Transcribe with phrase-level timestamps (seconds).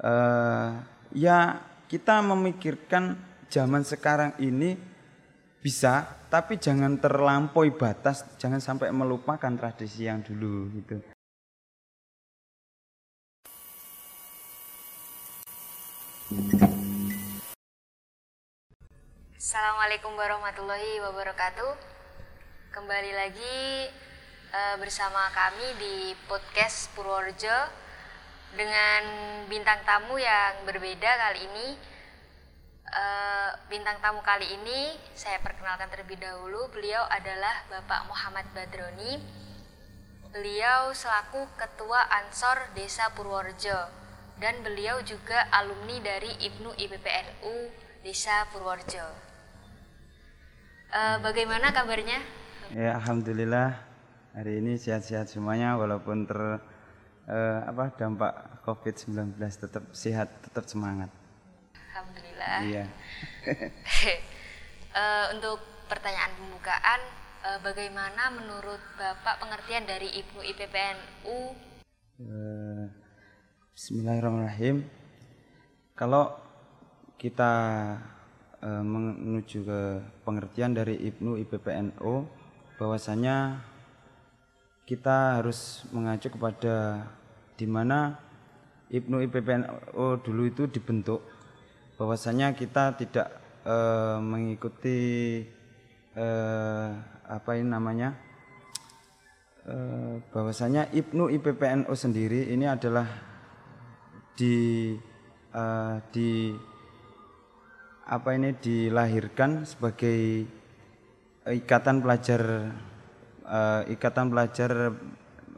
[0.00, 0.70] eh,
[1.16, 1.38] ya
[1.86, 4.74] kita memikirkan zaman sekarang ini
[5.62, 10.96] bisa, tapi jangan terlampaui batas, jangan sampai melupakan tradisi yang dulu gitu.
[19.34, 21.72] Assalamualaikum warahmatullahi wabarakatuh.
[22.74, 23.86] Kembali lagi
[24.50, 25.94] uh, bersama kami di
[26.26, 27.85] podcast Purworejo
[28.54, 29.02] dengan
[29.50, 31.68] bintang tamu yang berbeda kali ini.
[32.86, 36.70] Uh, bintang tamu kali ini saya perkenalkan terlebih dahulu.
[36.70, 39.18] Beliau adalah Bapak Muhammad Badroni.
[40.30, 43.90] Beliau selaku Ketua Ansor Desa Purworejo
[44.38, 47.54] dan beliau juga alumni dari IPNU IPPNU
[48.04, 49.06] Desa Purworejo.
[50.94, 52.22] Uh, bagaimana kabarnya?
[52.70, 53.82] Ya, alhamdulillah
[54.36, 56.62] hari ini sehat-sehat semuanya walaupun ter
[57.26, 61.10] uh, apa dampak Covid-19 tetap sehat, tetap semangat.
[61.74, 62.58] Alhamdulillah.
[62.66, 62.84] Iya.
[64.94, 67.00] uh, untuk pertanyaan pembukaan,
[67.46, 71.38] uh, bagaimana menurut Bapak pengertian dari Ibnu IPPNU?
[72.22, 72.86] Uh,
[73.76, 74.88] Bismillahirrahmanirrahim.
[75.96, 76.32] Kalau
[77.16, 77.52] kita
[78.60, 79.80] uh, menuju ke
[80.24, 82.28] pengertian dari Ibnu IPPNU
[82.76, 83.64] bahwasanya
[84.86, 87.02] kita harus mengacu kepada
[87.56, 88.14] di mana
[88.86, 91.24] Ibnu IPPNU dulu itu dibentuk
[91.98, 93.28] bahwasanya kita tidak
[93.66, 95.42] uh, mengikuti
[96.14, 96.88] uh,
[97.26, 98.14] apa ini namanya
[99.66, 103.08] uh, bahwasanya Ibnu IPPNU sendiri ini adalah
[104.36, 104.94] di
[105.56, 106.54] uh, di
[108.06, 110.46] apa ini dilahirkan sebagai
[111.42, 112.70] ikatan pelajar
[113.42, 114.70] uh, ikatan pelajar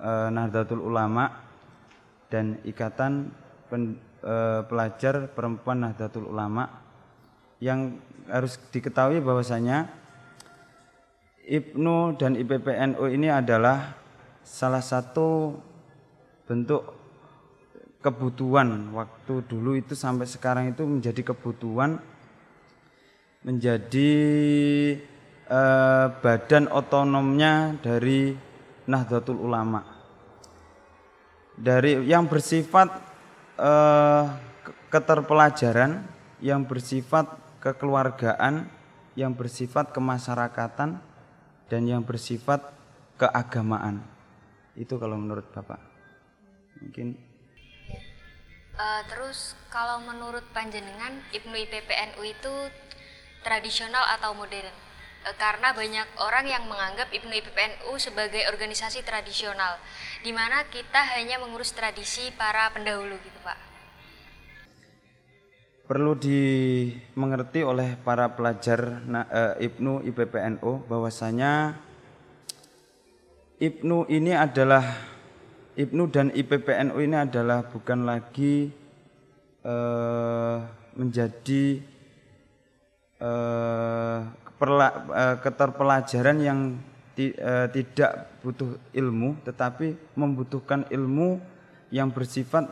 [0.00, 1.47] uh, Nahdlatul Ulama
[2.28, 3.32] dan ikatan
[3.72, 6.68] pen, uh, pelajar perempuan Nahdlatul Ulama
[7.58, 7.98] yang
[8.28, 9.88] harus diketahui bahwasanya
[11.48, 13.96] IPNU dan IPPNU ini adalah
[14.44, 15.56] salah satu
[16.44, 16.84] bentuk
[18.04, 18.92] kebutuhan.
[18.92, 21.98] Waktu dulu itu sampai sekarang itu menjadi kebutuhan
[23.38, 24.12] menjadi
[25.48, 28.36] eh, badan otonomnya dari
[28.84, 29.97] Nahdlatul Ulama
[31.58, 32.88] dari yang bersifat
[33.58, 34.24] eh,
[34.88, 36.06] keterpelajaran
[36.38, 37.26] yang bersifat
[37.58, 38.70] kekeluargaan
[39.18, 41.02] yang bersifat kemasyarakatan
[41.66, 42.62] dan yang bersifat
[43.18, 43.98] keagamaan.
[44.78, 45.82] Itu kalau menurut Bapak.
[46.78, 47.18] Mungkin.
[48.78, 52.54] Uh, terus kalau menurut panjenengan Ibnu IPPNU itu
[53.42, 54.87] tradisional atau modern?
[55.26, 59.82] Uh, karena banyak orang yang menganggap Ibnu IPPNU sebagai organisasi tradisional,
[60.22, 63.58] di mana kita hanya mengurus tradisi para pendahulu gitu Pak.
[65.88, 71.80] Perlu dimengerti oleh para pelajar uh, Ibnu IPPNU bahwasanya
[73.58, 74.84] Ibnu ini adalah
[75.74, 78.70] IPNU dan IPPNU ini adalah bukan lagi
[79.66, 80.62] uh,
[80.94, 81.82] menjadi
[84.58, 86.58] uh, uh, keterpelajaran yang
[87.14, 91.38] ti, uh, tidak butuh ilmu tetapi membutuhkan ilmu
[91.94, 92.68] yang bersifat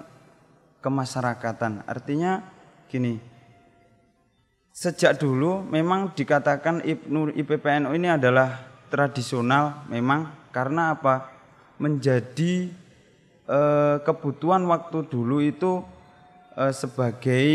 [0.84, 1.82] kemasyarakatan.
[1.88, 2.44] Artinya
[2.86, 3.18] gini,
[4.70, 8.60] sejak dulu memang dikatakan IPNU IPPNU ini adalah
[8.92, 11.36] tradisional memang karena apa?
[11.76, 12.72] menjadi
[13.44, 15.84] eh, kebutuhan waktu dulu itu
[16.56, 17.48] eh, sebagai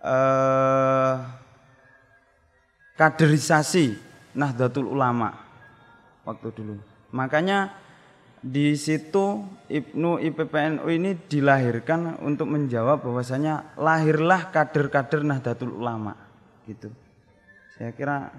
[0.00, 1.14] eh,
[3.02, 3.98] kaderisasi
[4.38, 5.34] Nahdlatul Ulama
[6.22, 6.78] waktu dulu.
[7.10, 7.74] Makanya
[8.38, 16.14] di situ Ibnu IPPNU ini dilahirkan untuk menjawab bahwasanya lahirlah kader-kader Nahdlatul Ulama
[16.70, 16.94] gitu.
[17.74, 18.30] Saya kira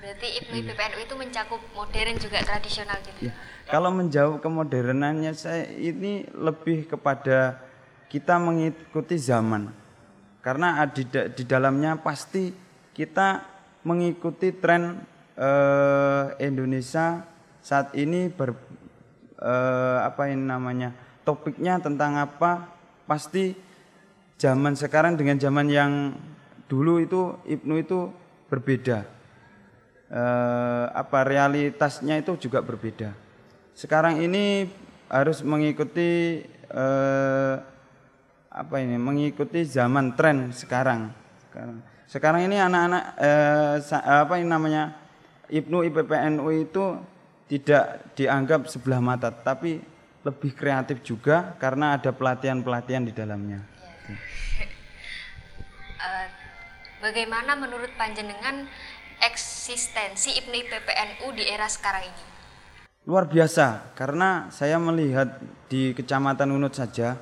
[0.00, 3.28] Berarti Ibnu IPPNU itu mencakup modern juga tradisional gitu.
[3.28, 3.36] Ya.
[3.68, 7.60] Kalau menjawab kemodernannya saya ini lebih kepada
[8.08, 9.70] kita mengikuti zaman.
[10.40, 12.65] Karena di, di dalamnya pasti
[12.96, 13.44] kita
[13.84, 15.04] mengikuti tren
[15.36, 17.28] eh, Indonesia
[17.60, 18.56] saat ini ber
[19.36, 20.96] eh, apa ini namanya?
[21.26, 22.70] topiknya tentang apa?
[23.04, 23.52] Pasti
[24.40, 26.14] zaman sekarang dengan zaman yang
[26.70, 28.08] dulu itu Ibnu itu
[28.46, 29.04] berbeda
[30.10, 33.12] eh, apa realitasnya itu juga berbeda.
[33.76, 34.70] Sekarang ini
[35.10, 37.54] harus mengikuti eh,
[38.56, 41.12] apa ini mengikuti zaman tren sekarang.
[41.46, 43.76] Sekarang, sekarang ini anak-anak eh,
[44.06, 44.94] apa ini namanya
[45.50, 46.84] Ibnu IPPNU itu
[47.46, 49.78] tidak dianggap sebelah mata, tapi
[50.26, 53.62] lebih kreatif juga karena ada pelatihan-pelatihan di dalamnya.
[56.02, 56.26] Uh,
[57.02, 58.66] bagaimana menurut panjenengan
[59.22, 62.24] eksistensi IPNU IPPNU di era sekarang ini?
[63.06, 65.38] Luar biasa karena saya melihat
[65.70, 67.14] di Kecamatan Unut saja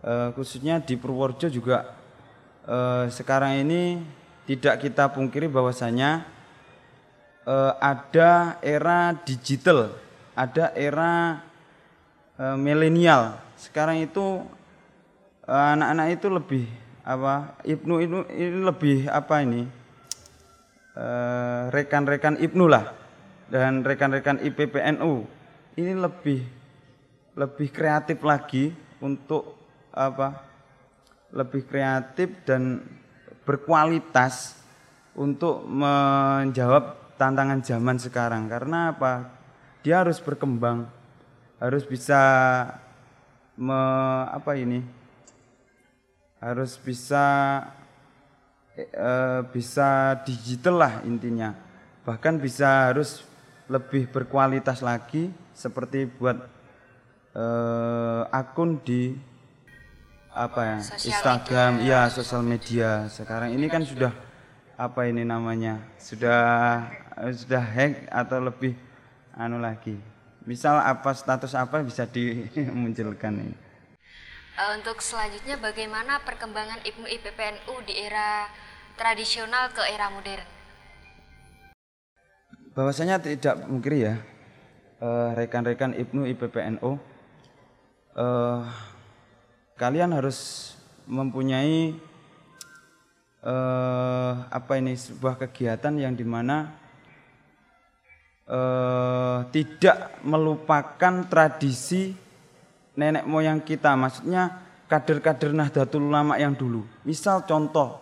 [0.00, 2.03] uh, khususnya di Purworejo juga
[2.68, 4.00] uh, sekarang ini
[4.44, 6.24] tidak kita pungkiri bahwasanya
[7.48, 9.92] uh, ada era digital,
[10.36, 11.40] ada era
[12.36, 13.40] uh, milenial.
[13.56, 14.44] Sekarang itu
[15.48, 16.64] anak-anak uh, itu lebih
[17.04, 17.56] apa?
[17.64, 19.64] Ibnu itu ini lebih apa ini?
[21.74, 22.94] rekan-rekan uh, Ibnu lah
[23.50, 25.26] dan rekan-rekan IPPNU
[25.74, 26.46] ini lebih
[27.34, 28.70] lebih kreatif lagi
[29.02, 29.58] untuk
[29.90, 30.53] apa?
[31.34, 32.86] Lebih kreatif dan
[33.42, 34.54] berkualitas
[35.18, 38.46] untuk menjawab tantangan zaman sekarang.
[38.46, 39.34] Karena apa?
[39.82, 40.86] Dia harus berkembang
[41.64, 42.20] harus bisa
[43.56, 43.80] me,
[44.28, 44.84] apa ini?
[46.42, 47.24] Harus bisa
[48.76, 49.10] e,
[49.48, 51.56] bisa digital lah intinya.
[52.04, 53.24] Bahkan bisa harus
[53.64, 56.36] lebih berkualitas lagi seperti buat
[57.32, 57.46] e,
[58.28, 59.16] akun di
[60.34, 61.86] apa ya Sosial Instagram media.
[61.86, 62.90] ya sosial media.
[63.06, 64.10] Sekarang ini kan sudah
[64.74, 66.82] apa ini namanya sudah
[67.30, 68.74] sudah hack atau lebih
[69.38, 69.94] anu lagi.
[70.42, 73.56] Misal apa status apa bisa dimunculkan ini?
[74.54, 78.46] Uh, untuk selanjutnya bagaimana perkembangan IPNU IPPNU di era
[78.94, 80.46] tradisional ke era modern?
[82.74, 84.14] Bahwasanya tidak mungkin ya
[84.98, 86.90] eh, rekan-rekan uh, IPNU IPPNU
[88.18, 88.62] uh,
[89.74, 90.70] kalian harus
[91.04, 91.98] mempunyai
[93.42, 96.70] uh, apa ini sebuah kegiatan yang di mana
[98.46, 102.14] uh, tidak melupakan tradisi
[102.94, 106.86] nenek moyang kita, maksudnya kader-kader Nahdlatul Ulama yang dulu.
[107.02, 107.98] Misal contoh,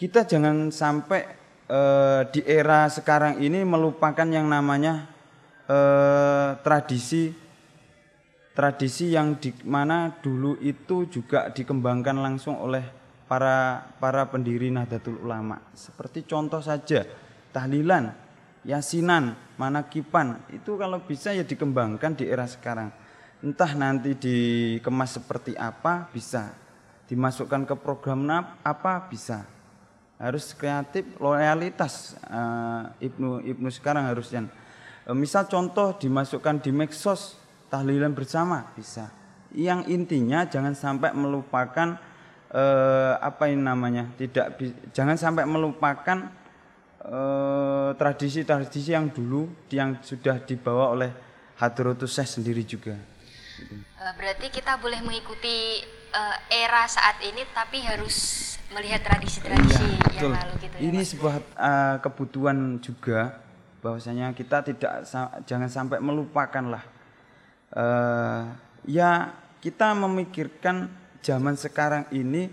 [0.00, 1.28] kita jangan sampai
[1.68, 5.12] uh, di era sekarang ini melupakan yang namanya
[6.62, 7.34] tradisi
[8.56, 12.80] tradisi yang di mana dulu itu juga dikembangkan langsung oleh
[13.28, 15.60] para para pendiri Nahdlatul Ulama.
[15.76, 17.04] Seperti contoh saja
[17.52, 18.16] tahlilan,
[18.64, 22.88] yasinan, manakipan itu kalau bisa ya dikembangkan di era sekarang.
[23.44, 26.56] Entah nanti dikemas seperti apa bisa,
[27.12, 28.24] dimasukkan ke program
[28.64, 29.44] apa bisa.
[30.16, 34.48] Harus kreatif, loyalitas uh, Ibnu Ibnu sekarang harusnya.
[35.04, 37.36] Uh, misal contoh dimasukkan di Mexos
[37.70, 39.10] tahlilan bersama bisa.
[39.54, 41.96] Yang intinya jangan sampai melupakan
[42.52, 44.58] eh, apa ini namanya tidak
[44.92, 46.28] jangan sampai melupakan
[47.02, 51.10] eh, tradisi-tradisi yang dulu yang sudah dibawa oleh
[51.56, 52.94] Hadrotus Syekh sendiri juga.
[53.96, 55.80] Eh, berarti kita boleh mengikuti
[56.12, 58.16] uh, era saat ini tapi harus
[58.74, 60.80] melihat tradisi-tradisi ya, yang lalu gitu ya.
[60.90, 61.08] Ini Mas.
[61.14, 63.40] sebuah uh, kebutuhan juga
[63.80, 65.06] bahwasanya kita tidak
[65.46, 66.84] jangan sampai melupakan lah.
[67.76, 68.56] Uh,
[68.88, 70.88] ya kita memikirkan
[71.20, 72.48] zaman sekarang ini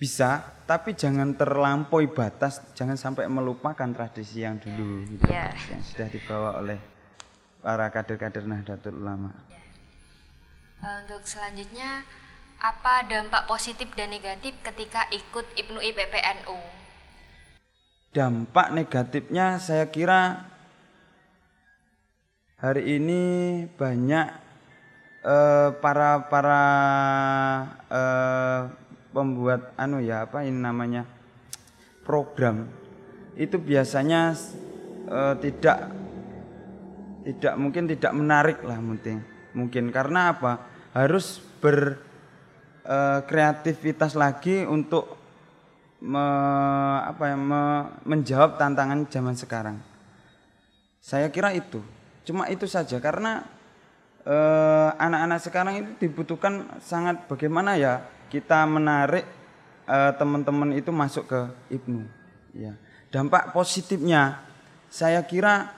[0.00, 5.52] bisa, tapi jangan terlampaui batas, jangan sampai melupakan tradisi yang dulu gitu, yeah.
[5.68, 6.80] yang sudah dibawa oleh
[7.60, 9.28] para kader-kader Nahdlatul Ulama.
[9.52, 11.04] Yeah.
[11.04, 12.08] Untuk selanjutnya,
[12.56, 16.56] apa dampak positif dan negatif ketika ikut IPNU IPPNU?
[18.16, 20.48] Dampak negatifnya saya kira
[22.60, 24.28] hari ini banyak
[25.24, 26.60] uh, para para
[27.88, 28.68] uh,
[29.16, 31.08] pembuat anu ya apa ini namanya
[32.04, 32.68] program.
[33.32, 34.36] Itu biasanya
[35.08, 35.88] uh, tidak
[37.24, 39.24] tidak mungkin tidak menarik lah mungkin
[39.56, 39.88] mungkin.
[39.88, 40.68] Karena apa?
[40.92, 45.16] Harus berkreativitas uh, lagi untuk
[46.02, 46.18] me,
[47.06, 49.78] apa ya, me, menjawab tantangan zaman sekarang.
[51.00, 51.78] Saya kira itu
[52.30, 53.42] cuma itu saja karena
[54.20, 59.24] Eh, anak-anak sekarang itu dibutuhkan sangat bagaimana ya kita menarik
[59.88, 61.40] uh, teman-teman itu masuk ke
[61.72, 62.04] Ibnu.
[62.54, 62.76] Ya.
[63.08, 64.38] Dampak positifnya
[64.92, 65.72] saya kira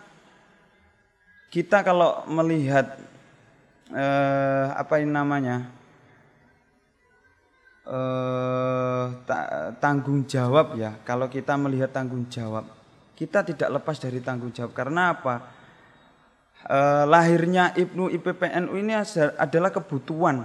[1.54, 2.98] kita kalau melihat
[3.94, 5.70] uh, apa ini namanya
[7.86, 9.16] uh,
[9.80, 12.68] tanggung jawab ya kalau kita melihat tanggung jawab
[13.16, 15.61] kita tidak lepas dari tanggung jawab karena apa
[16.66, 18.92] eh, lahirnya Ibnu IPPNU ini
[19.38, 20.44] adalah kebutuhan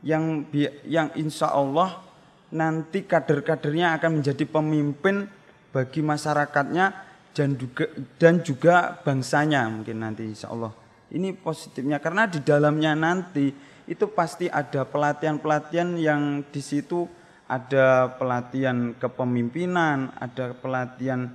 [0.00, 0.48] yang
[0.88, 2.00] yang insya Allah
[2.50, 5.28] nanti kader-kadernya akan menjadi pemimpin
[5.70, 6.86] bagi masyarakatnya
[7.30, 7.84] dan juga
[8.18, 10.74] dan juga bangsanya mungkin nanti insya Allah.
[11.10, 13.50] Ini positifnya karena di dalamnya nanti
[13.90, 17.10] itu pasti ada pelatihan-pelatihan yang di situ
[17.50, 21.34] ada pelatihan kepemimpinan, ada pelatihan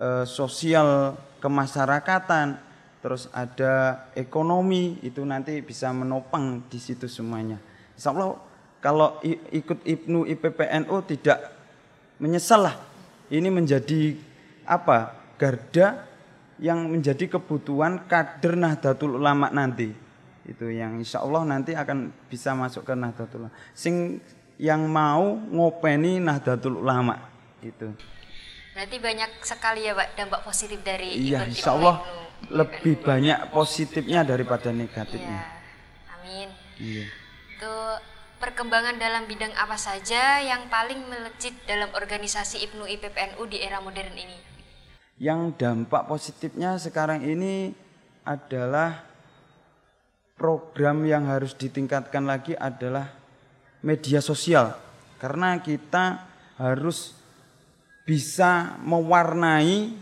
[0.00, 2.56] e, sosial kemasyarakatan,
[3.00, 7.56] terus ada ekonomi itu nanti bisa menopang di situ semuanya.
[7.96, 8.36] Insya Allah
[8.80, 9.20] kalau
[9.52, 11.38] ikut Ibnu IPPNU tidak
[12.20, 12.76] menyesal lah.
[13.32, 14.16] Ini menjadi
[14.68, 15.16] apa?
[15.40, 16.04] Garda
[16.60, 19.88] yang menjadi kebutuhan kader Nahdlatul Ulama nanti.
[20.44, 23.56] Itu yang insya Allah nanti akan bisa masuk ke Nahdlatul Ulama.
[23.72, 24.20] Sing
[24.60, 27.16] yang mau ngopeni Nahdlatul Ulama
[27.64, 27.88] itu.
[28.70, 32.06] Berarti banyak sekali ya Pak dampak positif dari Iya, insya Allah
[32.48, 35.40] lebih banyak positifnya daripada negatifnya.
[35.42, 36.14] Iya.
[36.16, 36.48] Amin.
[36.78, 37.06] Iya.
[37.58, 37.74] Itu
[38.40, 44.16] perkembangan dalam bidang apa saja yang paling melejit dalam organisasi IPNU IPPNU di era modern
[44.16, 44.38] ini?
[45.20, 47.76] Yang dampak positifnya sekarang ini
[48.24, 49.04] adalah
[50.40, 53.12] program yang harus ditingkatkan lagi adalah
[53.84, 54.72] media sosial
[55.20, 56.24] karena kita
[56.56, 57.19] harus
[58.04, 59.94] bisa mewarnai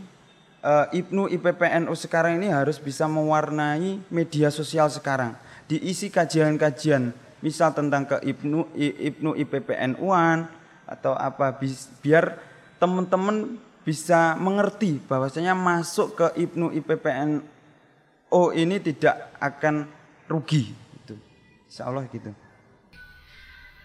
[0.65, 5.37] uh, Ibnu IPPNU sekarang ini harus bisa mewarnai media sosial sekarang
[5.69, 7.13] diisi kajian-kajian
[7.45, 10.49] misal tentang ke Ibnu Ibnu IPPNU-an
[10.89, 11.53] atau apa
[12.01, 12.41] biar
[12.81, 19.89] teman-teman bisa mengerti bahwasanya masuk ke Ibnu IPPNU ini tidak akan
[20.29, 21.15] rugi itu.
[21.69, 22.33] Insya Allah gitu.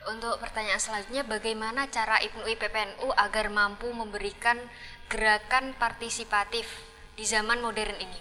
[0.04, 4.60] Untuk pertanyaan selanjutnya, bagaimana cara IPNU IPPNU agar mampu memberikan
[5.08, 6.68] gerakan partisipatif
[7.16, 8.20] di zaman modern ini?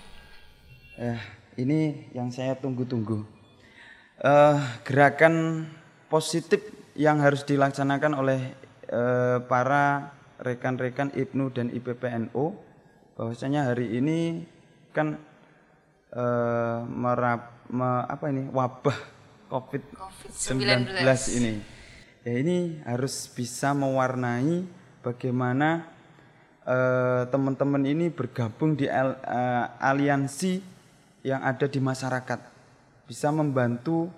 [1.02, 1.20] Eh,
[1.58, 3.26] ini yang saya tunggu-tunggu.
[4.22, 5.66] Eh, gerakan
[6.06, 6.62] positif
[6.94, 8.54] yang harus dilaksanakan oleh
[8.86, 12.54] eh, para rekan-rekan IPNU dan IPPNU,
[13.18, 14.46] bahwasanya hari ini
[14.94, 15.18] kan
[16.14, 19.21] eh, merap, me, apa ini wabah
[19.52, 21.52] COVID-19 COVID ini.
[22.24, 24.64] Ya ini harus bisa mewarnai
[25.04, 25.84] bagaimana
[26.64, 30.62] eh, teman-teman uh, ini bergabung di uh, aliansi
[31.20, 32.40] yang ada di masyarakat.
[33.04, 34.08] Bisa membantu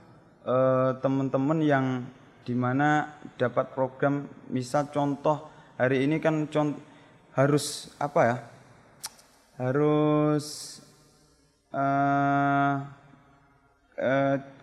[0.46, 1.86] uh, teman-teman yang
[2.44, 5.48] di mana dapat program misal contoh
[5.80, 6.78] hari ini kan contoh
[7.34, 8.36] harus apa ya
[9.58, 10.78] harus
[11.74, 12.84] uh,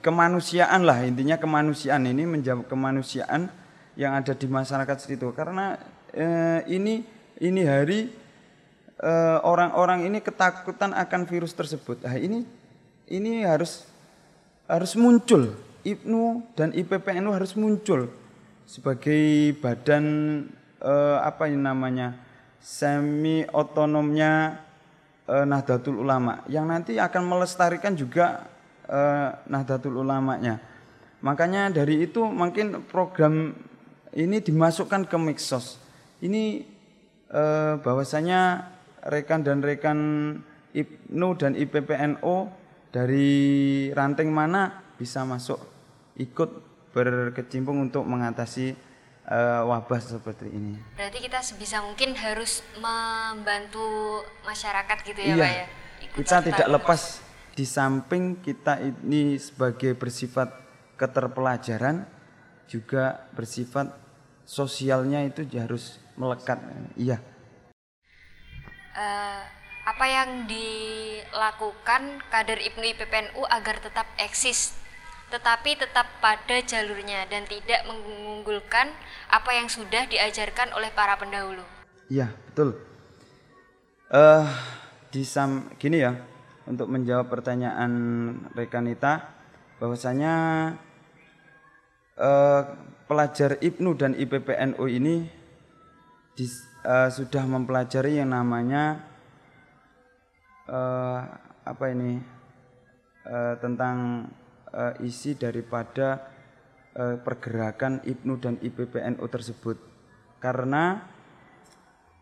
[0.01, 3.47] kemanusiaan lah intinya kemanusiaan ini menjawab kemanusiaan
[4.00, 5.31] yang ada di masyarakat situ.
[5.35, 5.75] Karena
[6.15, 7.03] eh, ini
[7.41, 8.11] ini hari
[9.00, 12.03] eh, orang-orang eh, ini ketakutan akan virus tersebut.
[12.03, 12.43] Nah, ini
[13.11, 13.88] ini harus
[14.67, 15.53] harus muncul.
[15.81, 18.05] Ibnu dan IPPNU harus muncul
[18.69, 20.05] sebagai badan
[20.77, 22.13] eh, apa ini namanya
[22.61, 24.61] semi otonomnya
[25.25, 26.45] eh, Nahdlatul Ulama.
[26.45, 28.50] Yang nanti akan melestarikan juga
[28.91, 30.60] eh, Nahdlatul Ulamanya.
[31.24, 33.55] Makanya dari itu mungkin program
[34.12, 35.79] ini dimasukkan ke Mixos.
[36.19, 36.67] Ini
[37.31, 38.67] eh, bahwasanya
[39.07, 40.00] rekan dan rekan
[40.75, 42.51] IPNU dan IPPNO
[42.91, 43.31] dari
[43.95, 45.57] ranting mana bisa masuk
[46.19, 46.51] ikut
[46.91, 48.75] berkecimpung untuk mengatasi
[49.31, 50.75] uh, wabah seperti ini.
[51.00, 55.65] Berarti kita sebisa mungkin harus membantu masyarakat gitu ya, iya, Pak ya.
[56.01, 57.01] Ikut kita tidak lepas
[57.51, 60.51] di samping kita ini sebagai bersifat
[60.96, 62.08] keterpelajaran
[62.72, 63.91] juga bersifat
[64.48, 66.60] sosialnya itu harus melekat
[66.96, 67.20] iya
[68.96, 69.43] uh,
[69.81, 74.81] apa yang dilakukan kader IPNU IPPNU agar tetap eksis
[75.31, 78.91] tetapi tetap pada jalurnya dan tidak mengunggulkan
[79.31, 81.63] apa yang sudah diajarkan oleh para pendahulu.
[82.12, 82.75] Iya, betul.
[84.12, 84.43] uh,
[85.08, 86.20] di sam gini ya,
[86.71, 87.91] untuk menjawab pertanyaan
[88.55, 89.27] rekanita
[89.83, 90.33] bahwasanya
[92.15, 92.61] eh,
[93.11, 95.27] pelajar IPNU dan IPPNU ini
[96.31, 96.45] di,
[96.87, 99.03] eh, sudah mempelajari yang namanya
[100.71, 101.19] eh,
[101.67, 102.23] apa ini
[103.27, 104.31] eh, tentang
[104.71, 106.23] eh, isi daripada
[106.95, 109.77] eh, pergerakan IPNU dan IPPNU tersebut.
[110.39, 111.03] Karena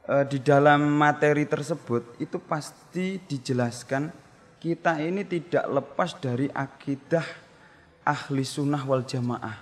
[0.10, 4.29] eh, di dalam materi tersebut itu pasti dijelaskan
[4.60, 7.24] kita ini tidak lepas dari akidah
[8.04, 9.56] ahli sunnah wal jamaah.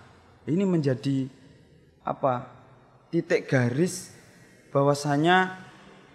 [0.50, 1.30] Ini menjadi
[2.02, 2.50] apa?
[3.14, 4.12] Titik garis
[4.74, 5.64] bahwasanya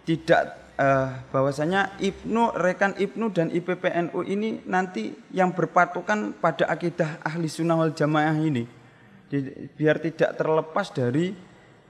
[0.04, 7.48] tidak eh, bahwasanya Ibnu rekan Ibnu dan IPPNU ini nanti yang berpatokan pada akidah ahli
[7.48, 8.82] sunnah wal jamaah ini
[9.78, 11.32] biar tidak terlepas dari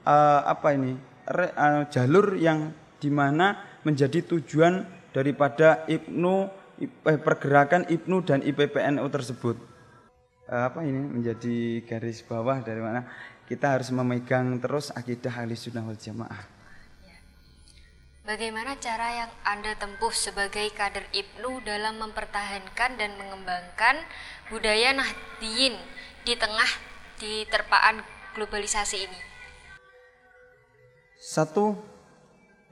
[0.07, 0.95] uh, apa ini
[1.27, 2.71] re, uh, jalur yang
[3.03, 6.62] di mana menjadi tujuan daripada Ibnu eh,
[7.03, 9.55] pergerakan IPNU dan IPPNU tersebut.
[10.43, 13.07] Eh, apa ini menjadi garis bawah dari mana
[13.47, 16.43] kita harus memegang terus akidah ahli sunnah wal jamaah.
[18.23, 23.99] Bagaimana cara yang Anda tempuh sebagai kader IPNU dalam mempertahankan dan mengembangkan
[24.47, 25.75] budaya Nahdiyin
[26.23, 26.71] di tengah
[27.19, 27.99] di terpaan
[28.35, 29.19] globalisasi ini?
[31.19, 31.79] Satu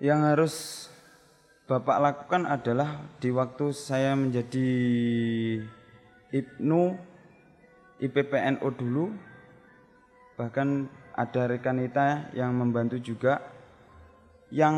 [0.04, 0.88] yang harus
[1.72, 4.68] Bapak lakukan adalah di waktu saya menjadi
[6.36, 7.00] IPNU,
[7.96, 9.16] IPPNU dulu,
[10.36, 13.40] bahkan ada rekan kita yang membantu juga.
[14.52, 14.76] Yang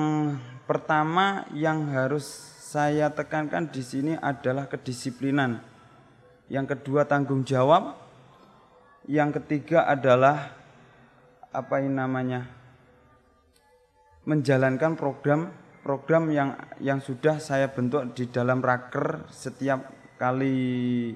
[0.70, 2.30] pertama yang harus
[2.62, 5.66] saya tekankan di sini adalah kedisiplinan.
[6.46, 7.98] Yang kedua tanggung jawab.
[9.10, 10.54] Yang ketiga adalah
[11.50, 12.62] apa ini namanya?
[14.24, 15.52] menjalankan program
[15.84, 21.12] program yang yang sudah saya bentuk di dalam raker setiap kali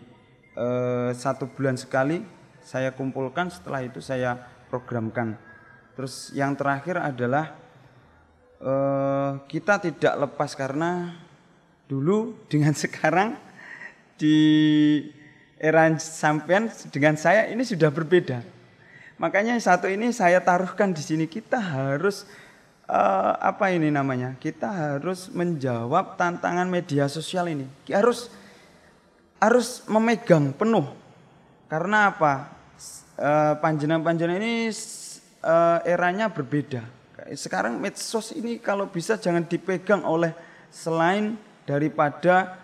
[0.54, 2.20] eh, satu bulan sekali
[2.60, 4.36] saya kumpulkan setelah itu saya
[4.68, 5.40] programkan.
[5.96, 7.56] Terus yang terakhir adalah
[8.60, 11.16] eh, kita tidak lepas karena
[11.88, 13.40] dulu dengan sekarang
[14.20, 14.38] di
[15.58, 18.44] era sampean dengan saya ini sudah berbeda.
[19.18, 22.30] Makanya satu ini saya taruhkan di sini kita harus
[22.88, 24.34] uh, apa ini namanya?
[24.40, 27.68] Kita harus menjawab tantangan media sosial ini.
[27.92, 28.32] Harus
[29.38, 30.88] harus memegang penuh.
[31.68, 32.58] Karena apa?
[33.18, 34.70] Uh, panjenengan-panjenengan ini
[35.42, 36.86] uh, eranya berbeda.
[37.36, 40.32] Sekarang medsos ini kalau bisa jangan dipegang oleh
[40.72, 41.36] selain
[41.68, 42.56] daripada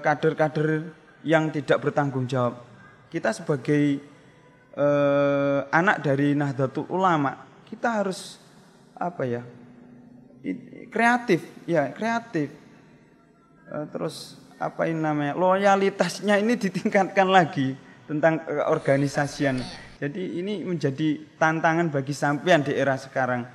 [0.00, 0.82] kader-kader uh,
[1.26, 2.62] yang tidak bertanggung jawab.
[3.12, 4.00] Kita sebagai
[5.68, 7.36] anak dari Nahdlatul Ulama,
[7.68, 8.41] kita harus
[8.96, 9.42] apa ya?
[10.90, 12.50] Kreatif ya kreatif.
[13.70, 15.34] Eh, terus apa ini namanya?
[15.38, 17.74] Loyalitasnya ini ditingkatkan lagi
[18.06, 19.62] tentang organisasian
[20.02, 23.46] jadi ini menjadi tantangan bagi sampean di era sekarang.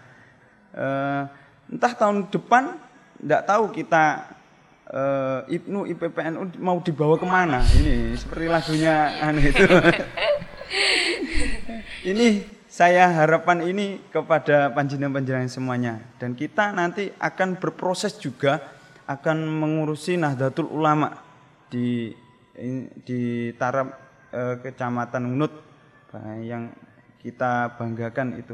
[0.72, 1.28] Uh,
[1.68, 2.72] entah tahun depan
[3.20, 4.32] tidak tahu kita
[4.88, 7.60] uh, IPNU IPPNU mau dibawa ke mana.
[7.68, 9.60] Ini seperti lagunya anu itu.
[12.16, 12.28] Ini
[12.78, 18.62] saya harapan ini kepada panjenengan-panjenengan semuanya dan kita nanti akan berproses juga
[19.10, 21.18] akan mengurusi Nahdlatul Ulama
[21.74, 22.14] di
[23.02, 23.98] di taraf
[24.30, 25.54] eh, Kecamatan Unut
[26.46, 26.70] yang
[27.18, 28.54] kita banggakan itu.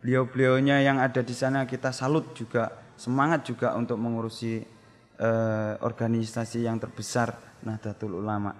[0.00, 4.64] Beliau-beliaunya yang ada di sana kita salut juga semangat juga untuk mengurusi
[5.20, 8.56] eh, organisasi yang terbesar Nahdlatul Ulama.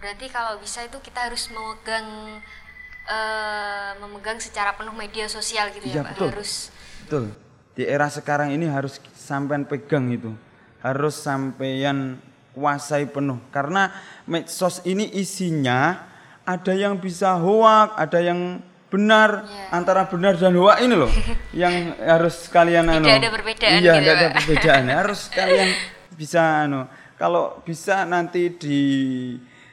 [0.00, 2.40] Berarti kalau bisa itu kita harus memegang
[3.08, 6.12] uh, memegang secara penuh media sosial gitu ya, ya Pak.
[6.16, 6.28] Betul.
[6.34, 6.52] Harus
[7.04, 7.24] betul.
[7.72, 10.34] Di era sekarang ini harus sampean pegang itu.
[10.82, 12.18] Harus sampean
[12.52, 13.88] kuasai penuh karena
[14.28, 16.04] medsos ini isinya
[16.44, 18.60] ada yang bisa hoak, ada yang
[18.92, 19.72] benar ya.
[19.72, 21.08] antara benar dan hoak ini loh
[21.64, 23.08] yang harus kalian anu.
[23.08, 24.84] Tidak ada perbedaan Iya, gitu, ada perbedaan.
[25.00, 25.68] harus kalian
[26.12, 26.84] bisa anu.
[27.16, 28.80] Kalau bisa nanti di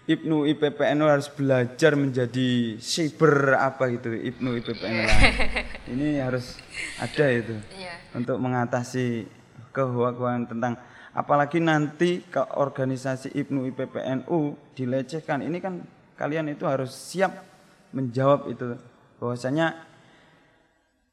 [0.09, 5.05] Ibnu IPPN harus belajar menjadi cyber apa itu Ibnu IPPN
[5.93, 6.57] ini harus
[6.97, 7.93] ada itu yeah.
[8.17, 9.29] untuk mengatasi
[9.69, 10.81] kehukuman tentang
[11.13, 15.45] apalagi nanti ke organisasi Ibnu IPPNU dilecehkan.
[15.45, 15.83] Ini kan
[16.17, 17.45] kalian itu harus siap
[17.93, 18.77] menjawab itu.
[19.19, 19.87] Bahwasanya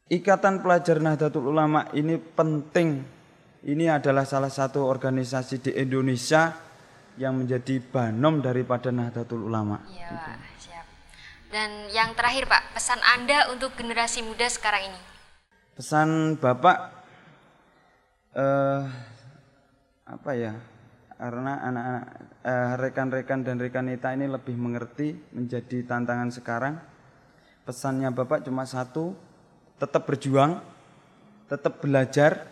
[0.06, 3.02] Ikatan Pelajar Nahdlatul Ulama ini penting.
[3.66, 6.54] Ini adalah salah satu organisasi di Indonesia
[7.16, 9.80] yang menjadi banom daripada Nahdlatul Ulama.
[9.88, 10.30] Iya, gitu.
[10.68, 10.86] siap.
[11.48, 15.00] Dan yang terakhir Pak, pesan Anda untuk generasi muda sekarang ini?
[15.76, 16.92] Pesan Bapak
[18.36, 18.80] eh,
[20.04, 20.54] apa ya?
[21.16, 22.04] Karena anak-anak
[22.44, 26.74] eh, rekan-rekan dan rekanita ini lebih mengerti menjadi tantangan sekarang.
[27.64, 29.16] Pesannya Bapak cuma satu,
[29.80, 30.60] tetap berjuang,
[31.48, 32.44] tetap belajar,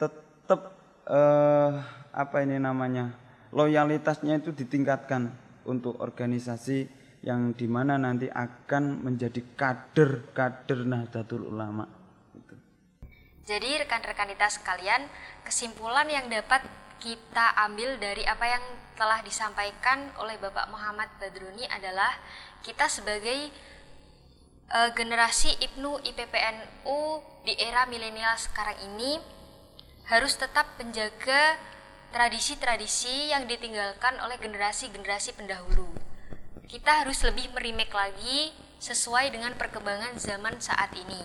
[0.00, 0.72] tetap
[1.04, 1.70] eh,
[2.14, 3.23] apa ini namanya?
[3.54, 5.30] Loyalitasnya itu ditingkatkan
[5.64, 6.90] untuk organisasi
[7.24, 11.88] yang di mana nanti akan menjadi kader-kader Nahdlatul Ulama.
[12.36, 12.54] Gitu.
[13.48, 15.08] Jadi rekan-rekan kita sekalian,
[15.40, 16.60] kesimpulan yang dapat
[17.00, 18.64] kita ambil dari apa yang
[18.94, 22.12] telah disampaikan oleh Bapak Muhammad Badruni adalah
[22.60, 23.50] kita sebagai
[24.72, 27.00] uh, generasi Ibnu IPPNU
[27.44, 29.20] di era milenial sekarang ini
[30.08, 31.56] harus tetap menjaga
[32.14, 35.90] tradisi-tradisi yang ditinggalkan oleh generasi-generasi pendahulu.
[36.70, 41.18] Kita harus lebih merimek lagi sesuai dengan perkembangan zaman saat ini.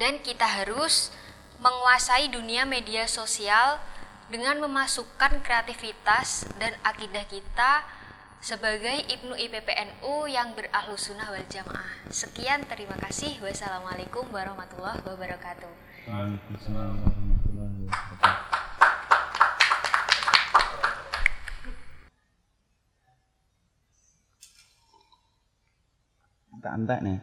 [0.00, 1.12] Dan kita harus
[1.60, 3.76] menguasai dunia media sosial
[4.32, 7.84] dengan memasukkan kreativitas dan akidah kita
[8.40, 12.08] sebagai Ibnu IPPNU yang berahlus sunnah wal jamaah.
[12.08, 13.36] Sekian, terima kasih.
[13.44, 15.72] Wassalamualaikum warahmatullahi wabarakatuh.
[16.08, 18.47] Waalaikumsalam warahmatullahi wabarakatuh.
[26.62, 27.18] tạm vậy này